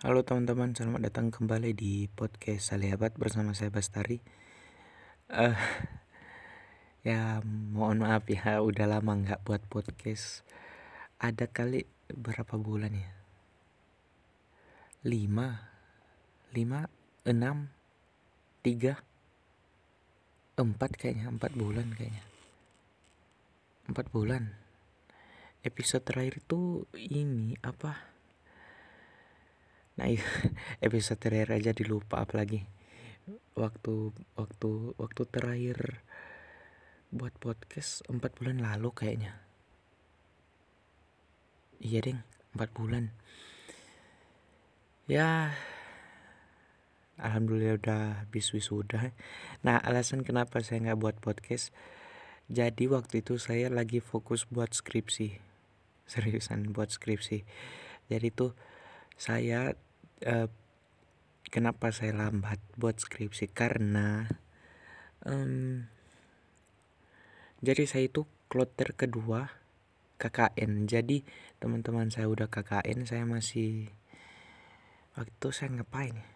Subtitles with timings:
[0.00, 4.16] Halo teman-teman, selamat datang kembali di podcast Salihabat bersama saya Bastari.
[5.28, 5.52] Uh,
[7.12, 10.40] ya mohon maaf ya, udah lama nggak buat podcast.
[11.20, 11.84] Ada kali
[12.16, 13.12] berapa bulan ya?
[15.04, 15.68] Lima,
[16.56, 16.88] lima,
[17.28, 17.68] enam,
[18.64, 19.04] tiga,
[20.56, 22.24] empat kayaknya, empat bulan kayaknya.
[23.84, 24.56] Empat bulan.
[25.60, 28.09] Episode terakhir itu ini apa?
[30.00, 30.08] Nah
[30.86, 32.64] episode terakhir aja dilupa apalagi
[33.52, 36.00] waktu waktu waktu terakhir
[37.12, 39.36] buat podcast empat bulan lalu kayaknya.
[41.84, 42.24] Iya deng
[42.56, 43.12] empat bulan.
[45.04, 45.52] Ya
[47.20, 49.12] Alhamdulillah udah habis wisuda.
[49.60, 51.76] Nah alasan kenapa saya nggak buat podcast
[52.48, 55.38] jadi waktu itu saya lagi fokus buat skripsi
[56.10, 57.46] seriusan buat skripsi
[58.10, 58.58] jadi tuh
[59.14, 59.78] saya
[60.26, 60.48] uh,
[61.48, 63.50] kenapa saya lambat buat skripsi?
[63.52, 64.28] Karena
[65.24, 65.86] um,
[67.60, 69.52] jadi saya itu kloter kedua
[70.20, 71.24] KKN jadi
[71.62, 73.88] teman-teman saya udah KKN saya masih
[75.16, 76.28] waktu saya ngapain ya?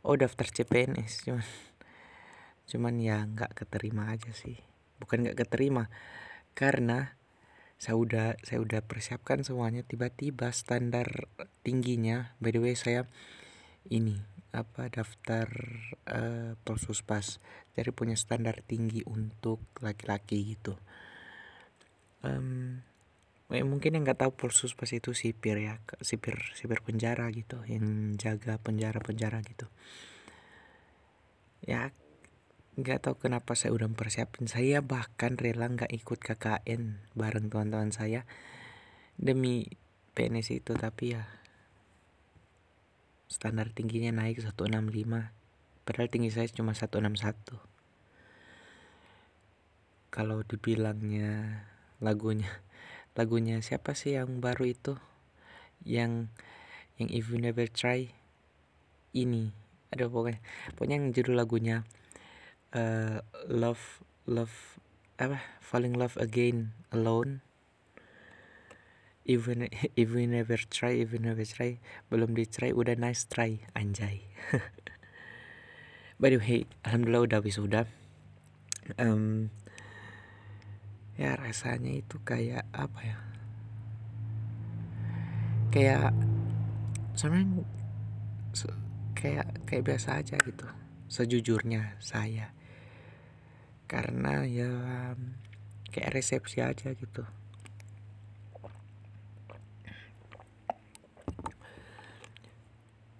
[0.00, 1.44] Oh daftar CPNS cuman
[2.70, 4.56] cuman ya nggak keterima aja sih.
[4.96, 5.92] Bukan nggak keterima
[6.56, 7.19] karena
[7.80, 9.80] saya udah saya udah persiapkan semuanya.
[9.80, 11.32] Tiba-tiba standar
[11.64, 13.08] tingginya by the way saya
[13.88, 14.20] ini
[14.52, 15.48] apa daftar
[16.10, 16.52] uh,
[17.06, 17.26] pas
[17.72, 20.76] jadi punya standar tinggi untuk laki-laki gitu.
[22.20, 22.84] Um,
[23.48, 24.36] ya mungkin yang nggak tahu
[24.76, 29.64] pas itu sipir ya sipir sipir penjara gitu yang jaga penjara penjara gitu.
[31.64, 31.96] Ya
[32.78, 34.46] nggak tahu kenapa saya udah mempersiapin.
[34.46, 38.28] Saya bahkan rela nggak ikut KKN bareng teman-teman saya.
[39.18, 39.66] Demi
[40.14, 41.24] PNS itu tapi ya
[43.30, 44.90] standar tingginya naik 165
[45.86, 47.70] padahal tinggi saya cuma 161
[50.10, 51.62] kalau dibilangnya
[52.02, 52.50] lagunya
[53.18, 54.98] lagunya siapa sih yang baru itu?
[55.86, 56.26] Yang
[56.98, 58.10] yang if you never try?
[59.14, 59.54] Ini
[59.94, 60.42] ada pokoknya
[60.74, 61.86] pokoknya yang judul lagunya
[62.74, 64.78] uh, love love
[65.20, 65.42] apa?
[65.60, 67.42] Falling love again alone.
[69.26, 71.78] Even we never try we never try
[72.10, 74.26] belum di try udah nice try anjay.
[76.20, 77.86] By the way alhamdulillah udah habis udah.
[78.98, 79.54] Um,
[81.14, 83.18] ya rasanya itu kayak apa ya?
[85.70, 86.10] Kayak
[87.14, 87.62] sebenarnya
[89.14, 90.66] kayak kayak biasa aja gitu.
[91.06, 92.50] Sejujurnya saya
[93.90, 94.70] karena ya
[95.90, 97.26] kayak resepsi aja gitu.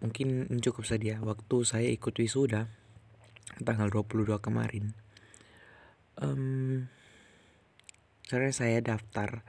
[0.00, 2.72] Mungkin cukup saja waktu saya ikut wisuda
[3.60, 4.96] tanggal 22 kemarin.
[6.16, 6.88] Um,
[8.24, 9.44] karena saya daftar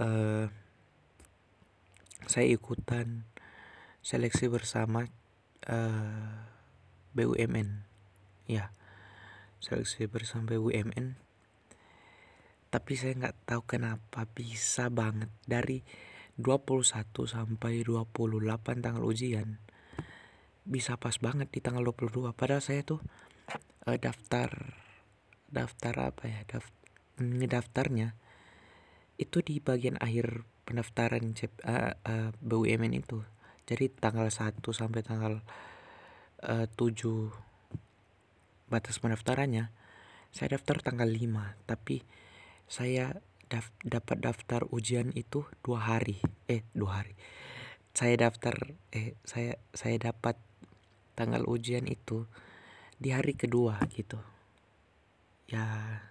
[0.00, 0.48] uh,
[2.24, 3.28] saya ikutan
[4.00, 5.12] seleksi bersama
[5.68, 6.36] uh, eh,
[7.12, 7.84] BUMN
[8.48, 8.72] ya
[9.60, 11.26] seleksi bersama BUMN
[12.76, 15.32] tapi saya nggak tahu kenapa bisa banget.
[15.46, 15.80] Dari
[16.36, 16.84] 21
[17.24, 19.56] sampai 28 tanggal ujian
[20.66, 22.98] bisa pas banget di tanggal 22 padahal saya tuh
[23.86, 24.50] uh, daftar
[25.46, 26.74] daftar apa ya daftar
[27.22, 28.18] ngedaftarnya
[29.16, 31.32] itu di bagian akhir pendaftaran
[31.64, 33.24] uh, uh, BUMN itu.
[33.64, 35.40] Jadi tanggal 1 sampai tanggal
[36.44, 37.45] uh, 7
[38.66, 39.70] batas pendaftarannya.
[40.34, 42.02] Saya daftar tanggal 5 tapi
[42.66, 43.14] saya
[43.46, 46.18] daf dapat daftar ujian itu dua hari.
[46.50, 47.14] Eh dua hari.
[47.94, 48.54] Saya daftar
[48.90, 50.36] eh saya saya dapat
[51.14, 52.26] tanggal ujian itu
[52.98, 54.18] di hari kedua gitu.
[55.46, 56.02] Ya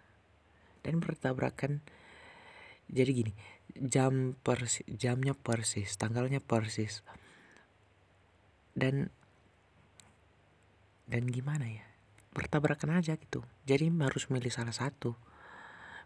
[0.81, 1.83] dan bertabrakan.
[2.87, 3.33] Jadi gini
[3.75, 7.03] jam persis jamnya persis tanggalnya persis.
[8.75, 9.11] Dan
[11.05, 11.94] dan gimana ya
[12.35, 13.47] bertabrakan aja gitu.
[13.63, 15.15] Jadi harus milih salah satu.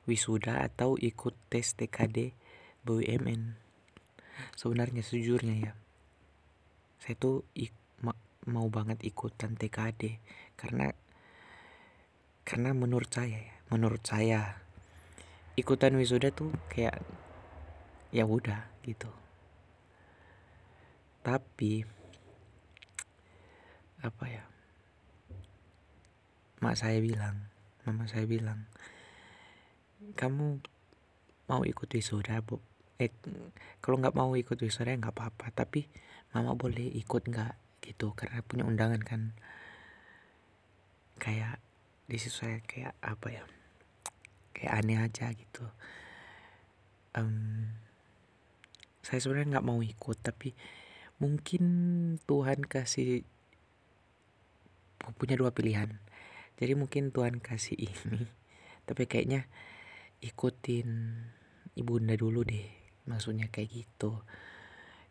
[0.05, 2.33] Wisuda atau ikut tes TKD
[2.85, 3.57] BUMN
[4.55, 5.73] sebenarnya sejujurnya ya.
[7.01, 7.43] Saya tuh
[8.49, 10.17] mau banget ikutan TKD
[10.57, 10.89] karena
[12.41, 14.57] karena menurut saya ya menurut saya
[15.53, 16.97] ikutan wisuda tuh kayak
[18.09, 19.11] ya udah gitu.
[21.21, 21.85] Tapi
[24.01, 24.48] apa ya
[26.59, 27.47] mak saya bilang
[27.87, 28.67] mama saya bilang
[30.15, 30.59] kamu
[31.47, 32.59] mau ikut wisuda bu?
[32.99, 33.11] Eh
[33.79, 35.87] kalau nggak mau ikut wisuda nggak apa-apa tapi
[36.35, 38.11] mama boleh ikut nggak gitu?
[38.15, 39.21] Karena punya undangan kan.
[41.19, 41.59] Kayak
[42.07, 43.43] di saya kayak apa ya
[44.55, 45.63] kayak aneh aja gitu.
[47.15, 47.75] Um,
[49.03, 50.53] saya sebenarnya nggak mau ikut tapi
[51.19, 51.63] mungkin
[52.23, 53.25] Tuhan kasih
[55.17, 55.99] punya dua pilihan
[56.59, 58.27] jadi mungkin Tuhan kasih ini.
[58.83, 59.47] Tapi kayaknya
[60.19, 61.15] ikutin
[61.79, 62.67] ibunda dulu deh.
[63.07, 64.19] Maksudnya kayak gitu.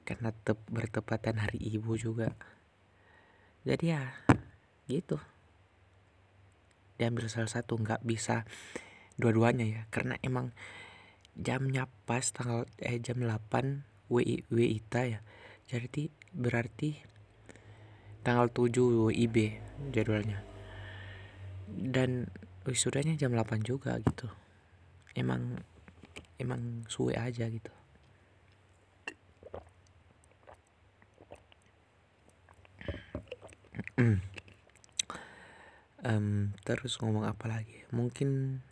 [0.04, 2.36] Karena tep bertepatan hari ibu juga.
[3.64, 4.12] Jadi ya
[4.92, 5.16] gitu.
[7.00, 8.44] Diambil salah satu nggak bisa
[9.16, 9.82] dua-duanya ya.
[9.88, 10.52] Karena emang
[11.32, 15.20] jamnya pas tanggal eh jam 8 WI WITA ya.
[15.68, 17.00] Jadi berarti
[18.24, 19.36] tanggal 7 WIB
[19.92, 20.47] jadwalnya
[21.76, 22.32] dan
[22.64, 24.28] wisudanya jam 8 juga gitu.
[25.12, 25.60] Emang
[26.38, 27.72] emang suwe aja gitu.
[35.98, 37.82] Um, terus ngomong apa lagi?
[37.90, 38.62] Mungkin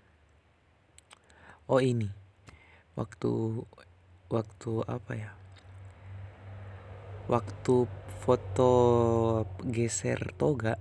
[1.66, 2.06] oh ini
[2.94, 3.66] waktu
[4.30, 5.34] waktu apa ya?
[7.26, 7.90] Waktu
[8.22, 8.72] foto
[9.66, 10.78] geser toga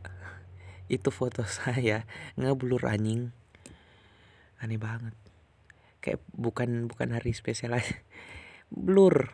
[0.87, 2.05] itu foto saya
[2.37, 3.33] ngeblur anjing.
[4.61, 5.15] Aneh banget.
[6.01, 7.97] Kayak bukan bukan hari spesial aja.
[8.85, 9.33] Blur.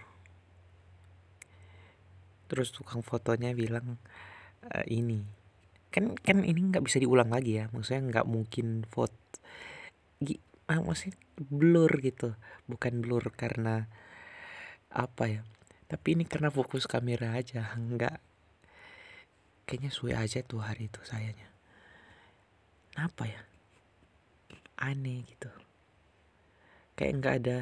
[2.51, 3.95] Terus tukang fotonya bilang
[4.67, 5.23] e, ini.
[5.91, 7.71] Kan kan ini nggak bisa diulang lagi ya.
[7.71, 9.15] Maksudnya nggak mungkin foto.
[10.67, 12.35] Ah, maksudnya blur gitu.
[12.67, 13.87] Bukan blur karena
[14.91, 15.41] apa ya.
[15.91, 18.30] Tapi ini karena fokus kamera aja nggak
[19.65, 21.47] kayaknya suwe aja tuh hari itu sayanya.
[22.97, 23.41] Apa ya?
[24.81, 25.51] Aneh gitu.
[26.97, 27.59] Kayak nggak ada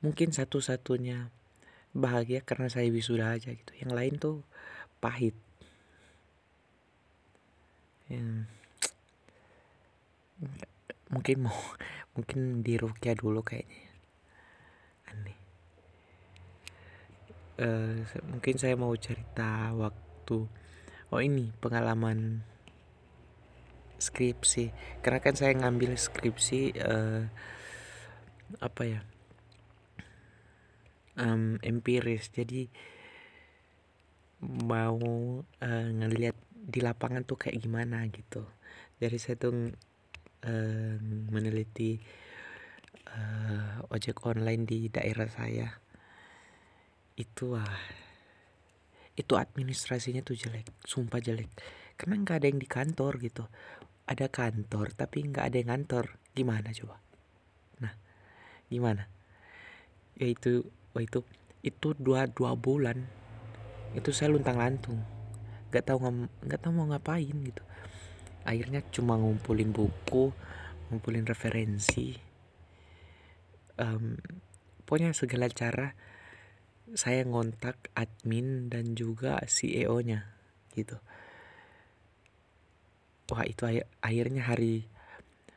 [0.00, 1.32] mungkin satu-satunya
[1.94, 3.72] bahagia karena saya wisuda aja gitu.
[3.78, 4.36] Yang lain tuh
[4.98, 5.36] pahit.
[8.08, 8.50] Yang
[11.12, 11.58] mungkin mau
[12.18, 13.90] mungkin di Rukia dulu kayaknya.
[15.12, 15.38] Aneh.
[17.54, 20.63] Uh, mungkin saya mau cerita waktu
[21.14, 22.42] oh ini pengalaman
[24.02, 24.74] skripsi.
[24.98, 27.22] Karena kan saya ngambil skripsi uh,
[28.58, 29.00] apa ya
[31.14, 32.34] um, empiris.
[32.34, 32.66] Jadi
[34.42, 34.98] mau
[35.46, 38.42] uh, ngelihat di lapangan tuh kayak gimana gitu.
[38.98, 39.70] Jadi saya tuh
[40.50, 40.94] uh,
[41.30, 42.02] meneliti
[43.14, 45.70] uh, ojek online di daerah saya.
[47.14, 48.03] Itu ah
[49.14, 51.50] itu administrasinya tuh jelek sumpah jelek.
[51.94, 53.46] Karena nggak ada yang di kantor gitu.
[54.04, 56.98] Ada kantor tapi nggak ada yang kantor gimana coba?
[57.80, 57.94] Nah
[58.66, 59.06] gimana?
[60.18, 61.22] Ya itu wah itu
[61.64, 63.00] itu dua dua bulan
[63.94, 65.00] itu saya luntang lantung
[65.70, 65.98] nggak tahu
[66.46, 67.62] nggak tahu mau ngapain gitu.
[68.44, 70.30] Akhirnya cuma ngumpulin buku
[70.90, 72.14] ngumpulin referensi.
[73.74, 74.14] Um,
[74.86, 75.98] pokoknya segala cara
[76.92, 80.28] saya ngontak admin dan juga CEO-nya
[80.76, 81.00] gitu.
[83.32, 83.64] Wah itu
[84.04, 84.84] akhirnya hari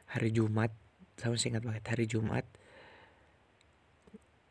[0.08, 0.72] hari Jumat
[1.20, 2.46] sama saya ingat banget hari Jumat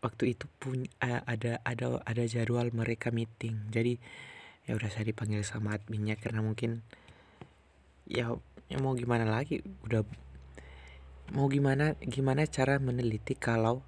[0.04, 3.96] waktu itu pun uh, ada ada ada jadwal mereka meeting jadi
[4.68, 6.82] ya udah saya dipanggil sama adminnya karena mungkin
[8.06, 8.34] ya,
[8.70, 10.02] ya mau gimana lagi udah
[11.34, 13.82] mau gimana gimana cara meneliti kalau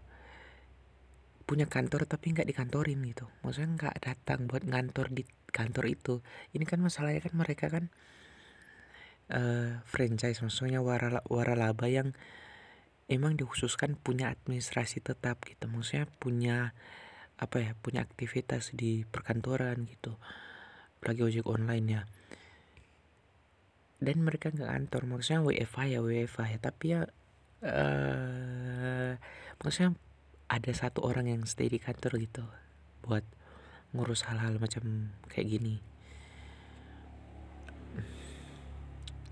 [1.48, 3.24] punya kantor tapi nggak dikantorin gitu.
[3.40, 6.14] Maksudnya nggak datang buat ngantor di kantor itu.
[6.52, 7.88] Ini kan masalahnya kan mereka kan
[9.32, 12.12] uh, franchise maksudnya warala waralaba yang
[13.08, 15.64] emang dikhususkan punya administrasi tetap gitu.
[15.72, 16.76] Maksudnya punya
[17.40, 20.20] apa ya punya aktivitas di perkantoran gitu.
[21.00, 22.02] Apalagi ojek online ya.
[24.04, 26.58] Dan mereka nggak kantor maksudnya WFH ya WFH ya.
[26.60, 27.00] Tapi ya
[27.64, 29.16] uh,
[29.64, 29.96] maksudnya
[30.48, 32.44] ada satu orang yang stay di kantor gitu
[33.04, 33.24] buat
[33.92, 35.80] ngurus hal-hal macam kayak gini.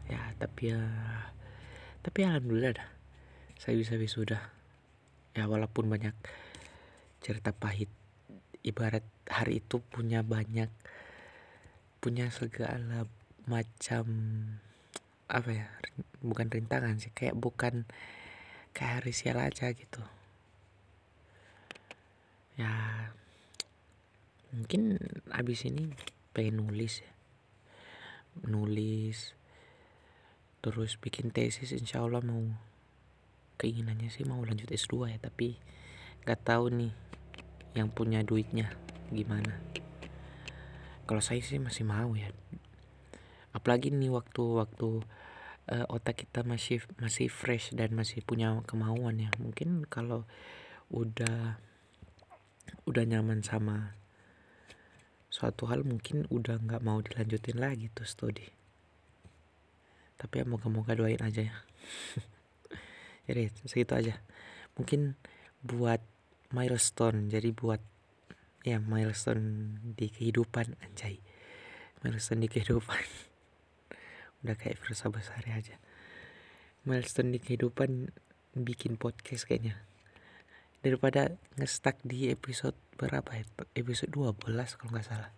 [0.07, 0.81] Ya tapi ya
[2.05, 2.89] tapi alhamdulillah dah.
[3.57, 4.39] Saya bisa wisuda
[5.37, 6.13] ya walaupun banyak
[7.25, 7.89] cerita pahit
[8.65, 10.69] ibarat hari itu punya banyak
[12.01, 13.05] punya segala
[13.45, 14.07] macam
[15.27, 15.67] apa ya
[16.23, 17.83] bukan rintangan sih kayak bukan
[18.75, 20.03] kayak hari sial aja gitu
[22.57, 22.73] ya
[24.53, 24.97] mungkin
[25.29, 25.93] abis ini
[26.33, 27.13] pengen nulis ya
[28.49, 29.37] nulis
[30.65, 32.43] terus bikin tesis insya Allah mau
[33.57, 35.57] keinginannya sih mau lanjut S2 ya tapi
[36.27, 36.91] Gak tahu nih
[37.79, 38.75] yang punya duitnya
[39.15, 39.63] gimana.
[41.07, 42.35] Kalau saya sih masih mau ya.
[43.55, 45.07] Apalagi nih waktu-waktu
[45.71, 49.31] uh, otak kita masih masih fresh dan masih punya kemauan ya.
[49.39, 50.27] Mungkin kalau
[50.91, 51.63] udah
[52.87, 53.97] udah nyaman sama
[55.27, 58.47] suatu hal mungkin udah nggak mau dilanjutin lagi tuh studi.
[60.17, 61.57] Tapi ya moga-moga doain aja ya.
[63.29, 64.15] Jadi segitu aja.
[64.81, 65.19] Mungkin
[65.67, 66.01] buat
[66.55, 67.83] milestone jadi buat
[68.63, 71.19] ya milestone di kehidupan anjay.
[72.07, 73.03] Milestone di kehidupan.
[74.47, 75.75] Udah kayak versa besar aja.
[76.87, 78.15] Milestone di kehidupan
[78.57, 79.77] bikin podcast kayaknya
[80.87, 83.45] daripada ngestak di episode berapa ya?
[83.75, 85.31] Episode 12 kalau nggak salah.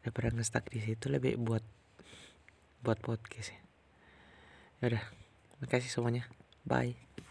[0.00, 1.62] Daripada ngestak di situ lebih buat
[2.78, 3.52] buat podcast
[4.78, 5.04] ya udah
[5.60, 6.24] makasih semuanya.
[6.62, 7.27] Bye